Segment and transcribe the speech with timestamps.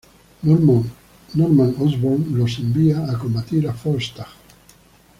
[0.41, 4.25] Norman Osborn los envía a combatir a Volstagg.